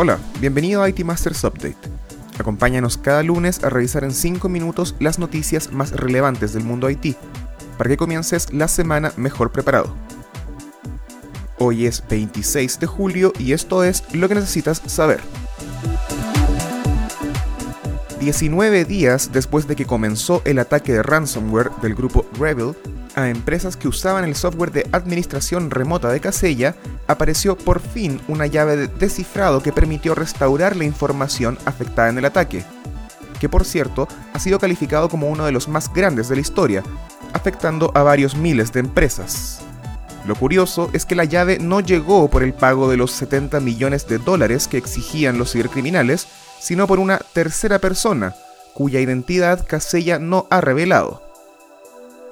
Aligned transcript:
Hola, 0.00 0.16
bienvenido 0.38 0.84
a 0.84 0.88
IT 0.88 1.00
Masters 1.00 1.42
Update. 1.42 1.74
Acompáñanos 2.38 2.96
cada 2.98 3.24
lunes 3.24 3.64
a 3.64 3.68
revisar 3.68 4.04
en 4.04 4.12
5 4.12 4.48
minutos 4.48 4.94
las 5.00 5.18
noticias 5.18 5.72
más 5.72 5.90
relevantes 5.90 6.52
del 6.52 6.62
mundo 6.62 6.88
IT, 6.88 7.16
para 7.76 7.90
que 7.90 7.96
comiences 7.96 8.52
la 8.52 8.68
semana 8.68 9.12
mejor 9.16 9.50
preparado. 9.50 9.92
Hoy 11.58 11.86
es 11.86 12.04
26 12.08 12.78
de 12.78 12.86
julio 12.86 13.32
y 13.40 13.54
esto 13.54 13.82
es 13.82 14.04
lo 14.14 14.28
que 14.28 14.36
necesitas 14.36 14.80
saber. 14.86 15.20
19 18.20 18.84
días 18.84 19.30
después 19.32 19.68
de 19.68 19.76
que 19.76 19.86
comenzó 19.86 20.42
el 20.44 20.58
ataque 20.58 20.92
de 20.92 21.02
ransomware 21.02 21.70
del 21.82 21.94
grupo 21.94 22.26
Rebel 22.38 22.74
a 23.14 23.28
empresas 23.28 23.76
que 23.76 23.88
usaban 23.88 24.24
el 24.24 24.34
software 24.34 24.72
de 24.72 24.86
administración 24.92 25.70
remota 25.70 26.10
de 26.10 26.20
Casella, 26.20 26.74
apareció 27.06 27.56
por 27.56 27.80
fin 27.80 28.20
una 28.28 28.46
llave 28.46 28.76
de 28.76 28.88
descifrado 28.88 29.62
que 29.62 29.72
permitió 29.72 30.14
restaurar 30.14 30.76
la 30.76 30.84
información 30.84 31.58
afectada 31.64 32.08
en 32.08 32.18
el 32.18 32.24
ataque, 32.24 32.64
que 33.40 33.48
por 33.48 33.64
cierto 33.64 34.08
ha 34.32 34.38
sido 34.38 34.58
calificado 34.58 35.08
como 35.08 35.28
uno 35.28 35.44
de 35.46 35.52
los 35.52 35.68
más 35.68 35.92
grandes 35.92 36.28
de 36.28 36.36
la 36.36 36.40
historia, 36.40 36.82
afectando 37.32 37.92
a 37.94 38.02
varios 38.02 38.36
miles 38.36 38.72
de 38.72 38.80
empresas. 38.80 39.60
Lo 40.26 40.34
curioso 40.34 40.90
es 40.92 41.06
que 41.06 41.14
la 41.14 41.24
llave 41.24 41.58
no 41.58 41.80
llegó 41.80 42.28
por 42.28 42.42
el 42.42 42.52
pago 42.52 42.90
de 42.90 42.96
los 42.96 43.12
70 43.12 43.60
millones 43.60 44.06
de 44.08 44.18
dólares 44.18 44.68
que 44.68 44.76
exigían 44.76 45.38
los 45.38 45.52
cibercriminales, 45.52 46.26
sino 46.60 46.86
por 46.86 46.98
una 46.98 47.18
tercera 47.18 47.78
persona, 47.78 48.34
cuya 48.74 49.00
identidad 49.00 49.66
Casella 49.66 50.18
no 50.18 50.46
ha 50.50 50.60
revelado. 50.60 51.22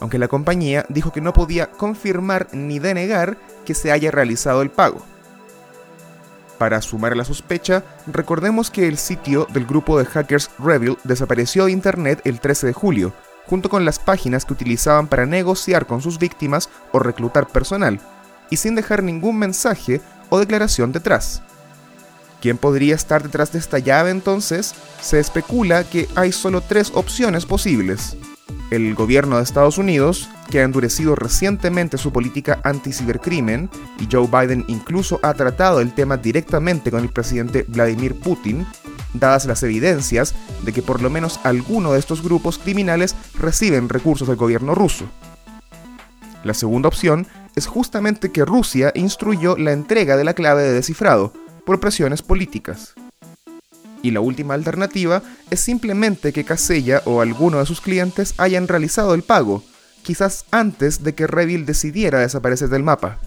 Aunque 0.00 0.18
la 0.18 0.28
compañía 0.28 0.84
dijo 0.88 1.12
que 1.12 1.20
no 1.20 1.32
podía 1.32 1.70
confirmar 1.70 2.48
ni 2.52 2.78
denegar 2.78 3.36
que 3.64 3.74
se 3.74 3.92
haya 3.92 4.10
realizado 4.10 4.62
el 4.62 4.70
pago. 4.70 5.02
Para 6.58 6.80
sumar 6.82 7.16
la 7.16 7.24
sospecha, 7.24 7.84
recordemos 8.06 8.70
que 8.70 8.86
el 8.88 8.98
sitio 8.98 9.46
del 9.52 9.66
grupo 9.66 9.98
de 9.98 10.04
hackers 10.04 10.50
Rebel 10.58 10.96
desapareció 11.04 11.66
de 11.66 11.72
Internet 11.72 12.20
el 12.24 12.40
13 12.40 12.68
de 12.68 12.72
julio, 12.72 13.12
junto 13.46 13.68
con 13.68 13.84
las 13.84 13.98
páginas 13.98 14.44
que 14.44 14.52
utilizaban 14.52 15.08
para 15.08 15.26
negociar 15.26 15.86
con 15.86 16.00
sus 16.00 16.18
víctimas 16.18 16.68
o 16.92 16.98
reclutar 16.98 17.48
personal, 17.48 18.00
y 18.50 18.56
sin 18.56 18.74
dejar 18.74 19.02
ningún 19.02 19.38
mensaje 19.38 20.00
o 20.30 20.38
declaración 20.38 20.92
detrás. 20.92 21.42
¿Quién 22.42 22.58
podría 22.58 22.96
estar 22.96 23.22
detrás 23.22 23.52
de 23.52 23.60
esta 23.60 23.78
llave 23.78 24.10
entonces? 24.10 24.74
Se 25.00 25.20
especula 25.20 25.84
que 25.84 26.08
hay 26.16 26.32
solo 26.32 26.60
tres 26.60 26.90
opciones 26.92 27.46
posibles. 27.46 28.16
El 28.72 28.96
gobierno 28.96 29.36
de 29.36 29.44
Estados 29.44 29.78
Unidos, 29.78 30.28
que 30.50 30.58
ha 30.58 30.64
endurecido 30.64 31.14
recientemente 31.14 31.98
su 31.98 32.12
política 32.12 32.60
anti-cibercrimen, 32.64 33.70
y 34.00 34.08
Joe 34.10 34.26
Biden 34.26 34.64
incluso 34.66 35.20
ha 35.22 35.34
tratado 35.34 35.80
el 35.80 35.94
tema 35.94 36.16
directamente 36.16 36.90
con 36.90 37.04
el 37.04 37.10
presidente 37.10 37.64
Vladimir 37.68 38.18
Putin, 38.18 38.66
dadas 39.14 39.46
las 39.46 39.62
evidencias 39.62 40.34
de 40.64 40.72
que 40.72 40.82
por 40.82 41.00
lo 41.00 41.10
menos 41.10 41.38
alguno 41.44 41.92
de 41.92 42.00
estos 42.00 42.24
grupos 42.24 42.58
criminales 42.58 43.14
reciben 43.38 43.88
recursos 43.88 44.26
del 44.26 44.36
gobierno 44.36 44.74
ruso. 44.74 45.04
La 46.42 46.54
segunda 46.54 46.88
opción 46.88 47.28
es 47.54 47.68
justamente 47.68 48.32
que 48.32 48.44
Rusia 48.44 48.90
instruyó 48.96 49.56
la 49.56 49.70
entrega 49.70 50.16
de 50.16 50.24
la 50.24 50.34
clave 50.34 50.62
de 50.62 50.72
descifrado, 50.72 51.32
por 51.64 51.80
presiones 51.80 52.22
políticas. 52.22 52.94
Y 54.02 54.10
la 54.10 54.20
última 54.20 54.54
alternativa 54.54 55.22
es 55.50 55.60
simplemente 55.60 56.32
que 56.32 56.44
Casella 56.44 57.02
o 57.04 57.20
alguno 57.20 57.58
de 57.58 57.66
sus 57.66 57.80
clientes 57.80 58.34
hayan 58.38 58.66
realizado 58.66 59.14
el 59.14 59.22
pago, 59.22 59.62
quizás 60.02 60.44
antes 60.50 61.04
de 61.04 61.14
que 61.14 61.26
Revil 61.26 61.66
decidiera 61.66 62.18
desaparecer 62.18 62.68
del 62.68 62.82
mapa. 62.82 63.18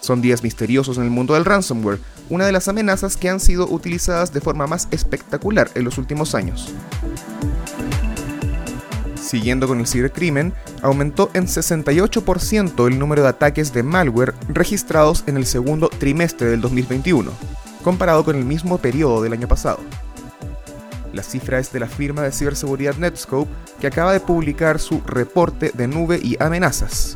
Son 0.00 0.22
días 0.22 0.42
misteriosos 0.42 0.96
en 0.96 1.04
el 1.04 1.10
mundo 1.10 1.34
del 1.34 1.44
ransomware, 1.44 2.00
una 2.30 2.46
de 2.46 2.52
las 2.52 2.68
amenazas 2.68 3.18
que 3.18 3.28
han 3.28 3.40
sido 3.40 3.68
utilizadas 3.68 4.32
de 4.32 4.40
forma 4.40 4.66
más 4.66 4.88
espectacular 4.90 5.70
en 5.74 5.84
los 5.84 5.98
últimos 5.98 6.34
años. 6.34 6.72
Siguiendo 9.30 9.68
con 9.68 9.78
el 9.78 9.86
cibercrimen, 9.86 10.52
aumentó 10.82 11.30
en 11.34 11.46
68% 11.46 12.88
el 12.88 12.98
número 12.98 13.22
de 13.22 13.28
ataques 13.28 13.72
de 13.72 13.84
malware 13.84 14.34
registrados 14.48 15.22
en 15.28 15.36
el 15.36 15.46
segundo 15.46 15.88
trimestre 15.88 16.48
del 16.48 16.60
2021, 16.60 17.30
comparado 17.84 18.24
con 18.24 18.34
el 18.34 18.44
mismo 18.44 18.78
periodo 18.78 19.22
del 19.22 19.32
año 19.32 19.46
pasado. 19.46 19.78
La 21.12 21.22
cifra 21.22 21.60
es 21.60 21.72
de 21.72 21.78
la 21.78 21.86
firma 21.86 22.22
de 22.22 22.32
ciberseguridad 22.32 22.96
Netscope, 22.96 23.48
que 23.80 23.86
acaba 23.86 24.12
de 24.12 24.18
publicar 24.18 24.80
su 24.80 25.00
reporte 25.06 25.70
de 25.74 25.86
nube 25.86 26.18
y 26.20 26.36
amenazas. 26.42 27.14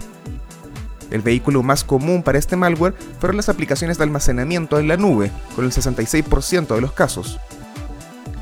El 1.11 1.21
vehículo 1.21 1.65
más 1.65 1.83
común 1.83 2.23
para 2.23 2.39
este 2.39 2.55
malware 2.55 2.95
fueron 3.19 3.39
las 3.39 3.49
aplicaciones 3.49 3.99
de 3.99 4.05
almacenamiento 4.05 4.79
en 4.79 4.87
la 4.87 4.97
nube, 4.97 5.33
con 5.57 5.65
el 5.65 5.73
66% 5.73 6.77
de 6.77 6.81
los 6.81 6.93
casos, 6.93 7.41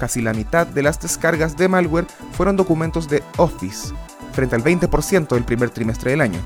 casi 0.03 0.21
la 0.21 0.35
mitad 0.35 0.67
de 0.67 0.83
las 0.83 1.01
descargas 1.01 1.57
de 1.57 1.69
malware 1.69 2.09
fueron 2.33 2.57
documentos 2.57 3.09
de 3.09 3.23
Office, 3.37 3.95
frente 4.33 4.57
al 4.57 4.65
20% 4.65 5.29
del 5.29 5.45
primer 5.45 5.71
trimestre 5.71 6.11
del 6.11 6.23
año. 6.23 6.41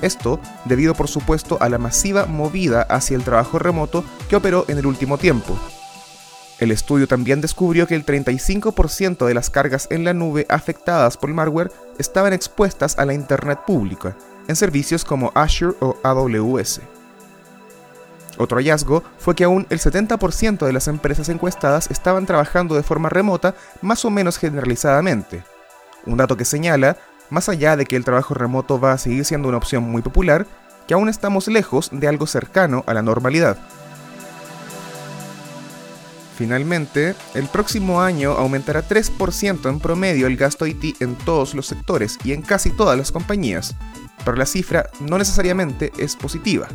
Esto 0.00 0.40
debido 0.64 0.94
por 0.94 1.06
supuesto 1.06 1.58
a 1.60 1.68
la 1.68 1.76
masiva 1.76 2.24
movida 2.24 2.80
hacia 2.80 3.14
el 3.14 3.24
trabajo 3.24 3.58
remoto 3.58 4.04
que 4.30 4.36
operó 4.36 4.64
en 4.68 4.78
el 4.78 4.86
último 4.86 5.18
tiempo. 5.18 5.54
El 6.60 6.70
estudio 6.70 7.06
también 7.06 7.42
descubrió 7.42 7.86
que 7.86 7.94
el 7.94 8.06
35% 8.06 9.26
de 9.26 9.34
las 9.34 9.50
cargas 9.50 9.86
en 9.90 10.04
la 10.04 10.14
nube 10.14 10.46
afectadas 10.48 11.18
por 11.18 11.28
el 11.28 11.36
malware 11.36 11.70
estaban 11.98 12.32
expuestas 12.32 12.98
a 12.98 13.04
la 13.04 13.12
Internet 13.12 13.58
pública, 13.66 14.16
en 14.48 14.56
servicios 14.56 15.04
como 15.04 15.30
Azure 15.34 15.76
o 15.80 15.98
AWS. 16.02 16.80
Otro 18.38 18.58
hallazgo 18.58 19.02
fue 19.18 19.34
que 19.34 19.44
aún 19.44 19.66
el 19.68 19.80
70% 19.80 20.64
de 20.64 20.72
las 20.72 20.86
empresas 20.86 21.28
encuestadas 21.28 21.90
estaban 21.90 22.24
trabajando 22.24 22.76
de 22.76 22.84
forma 22.84 23.08
remota 23.08 23.54
más 23.82 24.04
o 24.04 24.10
menos 24.10 24.38
generalizadamente. 24.38 25.42
Un 26.06 26.18
dato 26.18 26.36
que 26.36 26.44
señala, 26.44 26.96
más 27.30 27.48
allá 27.48 27.76
de 27.76 27.84
que 27.84 27.96
el 27.96 28.04
trabajo 28.04 28.34
remoto 28.34 28.80
va 28.80 28.92
a 28.92 28.98
seguir 28.98 29.24
siendo 29.24 29.48
una 29.48 29.58
opción 29.58 29.82
muy 29.82 30.02
popular, 30.02 30.46
que 30.86 30.94
aún 30.94 31.08
estamos 31.08 31.48
lejos 31.48 31.90
de 31.92 32.06
algo 32.06 32.26
cercano 32.26 32.84
a 32.86 32.94
la 32.94 33.02
normalidad. 33.02 33.58
Finalmente, 36.36 37.16
el 37.34 37.48
próximo 37.48 38.00
año 38.00 38.30
aumentará 38.32 38.86
3% 38.86 39.68
en 39.68 39.80
promedio 39.80 40.28
el 40.28 40.36
gasto 40.36 40.68
IT 40.68 41.02
en 41.02 41.16
todos 41.16 41.54
los 41.54 41.66
sectores 41.66 42.16
y 42.22 42.32
en 42.32 42.42
casi 42.42 42.70
todas 42.70 42.96
las 42.96 43.10
compañías, 43.10 43.74
pero 44.24 44.36
la 44.36 44.46
cifra 44.46 44.88
no 45.00 45.18
necesariamente 45.18 45.92
es 45.98 46.14
positiva 46.14 46.68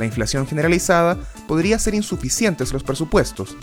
la 0.00 0.06
inflación 0.06 0.46
generalizada 0.46 1.18
podría 1.46 1.78
ser 1.78 1.94
insuficiente 1.94 2.64
en 2.64 2.72
los 2.72 2.82
presupuestos, 2.82 3.56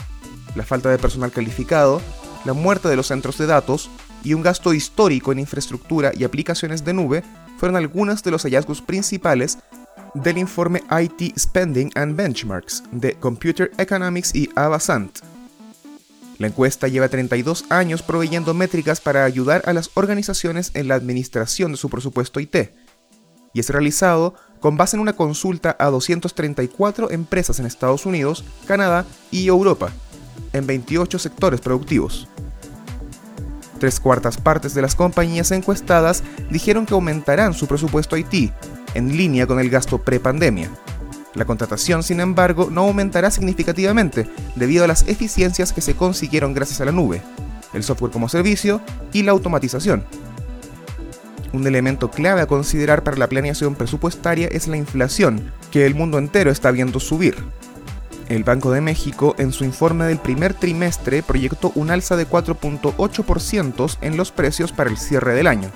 la 0.55 0.63
falta 0.63 0.89
de 0.89 0.97
personal 0.97 1.31
calificado, 1.31 2.01
la 2.45 2.53
muerte 2.53 2.87
de 2.87 2.95
los 2.95 3.07
centros 3.07 3.37
de 3.37 3.47
datos 3.47 3.89
y 4.23 4.33
un 4.33 4.43
gasto 4.43 4.73
histórico 4.73 5.31
en 5.31 5.39
infraestructura 5.39 6.11
y 6.15 6.23
aplicaciones 6.23 6.85
de 6.85 6.93
nube 6.93 7.23
fueron 7.57 7.75
algunos 7.75 8.23
de 8.23 8.31
los 8.31 8.43
hallazgos 8.43 8.81
principales 8.81 9.57
del 10.13 10.37
informe 10.37 10.83
IT 10.91 11.37
Spending 11.37 11.91
and 11.95 12.15
Benchmarks 12.15 12.83
de 12.91 13.15
Computer 13.15 13.71
Economics 13.77 14.33
y 14.33 14.49
Avasant. 14.55 15.19
La 16.37 16.47
encuesta 16.47 16.87
lleva 16.87 17.09
32 17.09 17.65
años 17.69 18.03
proveyendo 18.03 18.53
métricas 18.53 19.01
para 19.01 19.25
ayudar 19.25 19.63
a 19.65 19.73
las 19.73 19.89
organizaciones 19.95 20.69
en 20.75 20.87
la 20.87 20.95
administración 20.95 21.71
de 21.71 21.77
su 21.77 21.89
presupuesto 21.89 22.39
IT, 22.39 22.55
y 23.53 23.59
es 23.59 23.69
realizado 23.69 24.35
con 24.59 24.77
base 24.77 24.95
en 24.95 25.01
una 25.01 25.13
consulta 25.13 25.75
a 25.79 25.89
234 25.89 27.11
empresas 27.11 27.59
en 27.59 27.65
Estados 27.65 28.05
Unidos, 28.05 28.43
Canadá 28.65 29.05
y 29.31 29.47
Europa, 29.47 29.91
en 30.53 30.67
28 30.67 31.19
sectores 31.19 31.61
productivos. 31.61 32.27
Tres 33.79 33.99
cuartas 33.99 34.37
partes 34.37 34.73
de 34.73 34.81
las 34.81 34.95
compañías 34.95 35.51
encuestadas 35.51 36.23
dijeron 36.49 36.85
que 36.85 36.93
aumentarán 36.93 37.53
su 37.53 37.67
presupuesto 37.67 38.17
IT, 38.17 38.51
en 38.95 39.15
línea 39.15 39.45
con 39.45 39.59
el 39.59 39.69
gasto 39.69 39.99
pre-pandemia. 39.99 40.69
La 41.35 41.45
contratación, 41.45 42.01
sin 42.01 42.19
embargo, 42.19 42.69
no 42.71 42.81
aumentará 42.81 43.29
significativamente 43.29 44.27
debido 44.55 44.83
a 44.83 44.87
las 44.87 45.07
eficiencias 45.07 45.71
que 45.71 45.81
se 45.81 45.95
consiguieron 45.95 46.55
gracias 46.55 46.81
a 46.81 46.85
la 46.85 46.91
nube, 46.91 47.21
el 47.73 47.83
software 47.83 48.11
como 48.11 48.29
servicio 48.29 48.81
y 49.13 49.21
la 49.21 49.33
automatización. 49.33 50.03
Un 51.53 51.65
elemento 51.65 52.11
clave 52.11 52.41
a 52.41 52.47
considerar 52.47 53.03
para 53.03 53.17
la 53.17 53.27
planeación 53.27 53.75
presupuestaria 53.75 54.47
es 54.47 54.67
la 54.67 54.77
inflación, 54.77 55.51
que 55.71 55.85
el 55.85 55.95
mundo 55.95 56.17
entero 56.17 56.51
está 56.51 56.71
viendo 56.71 56.99
subir. 56.99 57.35
El 58.29 58.43
Banco 58.43 58.71
de 58.71 58.81
México, 58.81 59.35
en 59.37 59.53
su 59.53 59.63
informe 59.63 60.05
del 60.05 60.19
primer 60.19 60.53
trimestre, 60.53 61.23
proyectó 61.23 61.71
un 61.75 61.91
alza 61.91 62.17
de 62.17 62.27
4.8% 62.27 63.97
en 64.01 64.17
los 64.17 64.31
precios 64.31 64.73
para 64.73 64.89
el 64.89 64.97
cierre 64.97 65.33
del 65.33 65.47
año. 65.47 65.71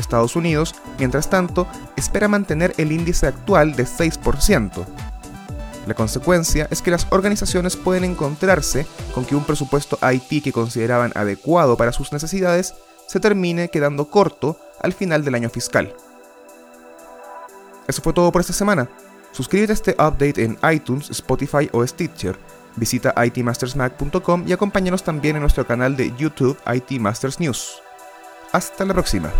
Estados 0.00 0.34
Unidos, 0.36 0.74
mientras 0.98 1.30
tanto, 1.30 1.68
espera 1.96 2.28
mantener 2.28 2.74
el 2.78 2.90
índice 2.90 3.26
actual 3.26 3.76
de 3.76 3.84
6%. 3.84 4.84
La 5.86 5.94
consecuencia 5.94 6.66
es 6.70 6.82
que 6.82 6.90
las 6.90 7.06
organizaciones 7.10 7.76
pueden 7.76 8.04
encontrarse 8.04 8.86
con 9.14 9.24
que 9.24 9.36
un 9.36 9.44
presupuesto 9.44 9.98
IT 10.02 10.42
que 10.42 10.52
consideraban 10.52 11.12
adecuado 11.14 11.76
para 11.76 11.92
sus 11.92 12.12
necesidades 12.12 12.74
se 13.08 13.18
termine 13.18 13.70
quedando 13.70 14.08
corto 14.08 14.60
al 14.80 14.92
final 14.92 15.24
del 15.24 15.34
año 15.34 15.50
fiscal. 15.50 15.92
Eso 17.88 18.02
fue 18.02 18.12
todo 18.12 18.30
por 18.30 18.42
esta 18.42 18.52
semana. 18.52 18.88
Suscríbete 19.32 19.72
a 19.72 19.74
este 19.74 19.92
update 19.92 20.44
en 20.44 20.58
iTunes, 20.70 21.10
Spotify 21.10 21.68
o 21.72 21.84
Stitcher. 21.84 22.38
Visita 22.76 23.12
itmastersmac.com 23.24 24.44
y 24.46 24.52
acompáñanos 24.52 25.02
también 25.02 25.36
en 25.36 25.42
nuestro 25.42 25.66
canal 25.66 25.96
de 25.96 26.14
YouTube 26.16 26.56
IT 26.72 27.00
Masters 27.00 27.40
News. 27.40 27.82
Hasta 28.52 28.84
la 28.84 28.94
próxima. 28.94 29.32